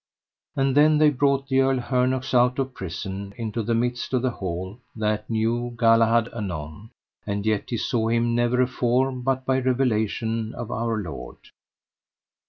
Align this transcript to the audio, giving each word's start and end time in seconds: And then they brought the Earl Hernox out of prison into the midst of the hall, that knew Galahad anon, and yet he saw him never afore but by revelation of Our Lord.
And 0.55 0.75
then 0.75 0.97
they 0.97 1.11
brought 1.11 1.47
the 1.47 1.59
Earl 1.59 1.77
Hernox 1.77 2.33
out 2.33 2.57
of 2.57 2.73
prison 2.73 3.35
into 3.37 3.61
the 3.61 3.75
midst 3.75 4.15
of 4.15 4.23
the 4.23 4.31
hall, 4.31 4.79
that 4.95 5.29
knew 5.29 5.75
Galahad 5.77 6.27
anon, 6.33 6.89
and 7.27 7.45
yet 7.45 7.69
he 7.69 7.77
saw 7.77 8.07
him 8.07 8.33
never 8.33 8.61
afore 8.63 9.11
but 9.11 9.45
by 9.45 9.59
revelation 9.59 10.55
of 10.55 10.71
Our 10.71 10.97
Lord. 11.03 11.37